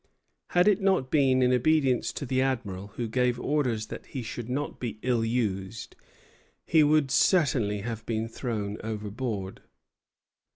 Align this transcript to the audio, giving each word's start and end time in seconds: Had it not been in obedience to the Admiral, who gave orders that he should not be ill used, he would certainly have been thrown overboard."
Had 0.47 0.67
it 0.67 0.81
not 0.81 1.11
been 1.11 1.43
in 1.43 1.53
obedience 1.53 2.11
to 2.13 2.25
the 2.25 2.41
Admiral, 2.41 2.87
who 2.95 3.07
gave 3.07 3.39
orders 3.39 3.85
that 3.89 4.07
he 4.07 4.23
should 4.23 4.49
not 4.49 4.79
be 4.79 4.97
ill 5.03 5.23
used, 5.23 5.95
he 6.65 6.83
would 6.83 7.11
certainly 7.11 7.81
have 7.81 8.03
been 8.07 8.27
thrown 8.27 8.77
overboard." 8.83 9.61